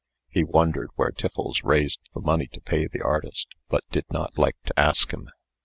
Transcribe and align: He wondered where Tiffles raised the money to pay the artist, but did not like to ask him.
He 0.29 0.43
wondered 0.43 0.89
where 0.95 1.11
Tiffles 1.11 1.63
raised 1.63 1.99
the 2.15 2.21
money 2.21 2.47
to 2.53 2.59
pay 2.61 2.87
the 2.87 3.03
artist, 3.03 3.49
but 3.69 3.83
did 3.91 4.05
not 4.09 4.35
like 4.35 4.55
to 4.65 4.73
ask 4.79 5.13
him. 5.13 5.29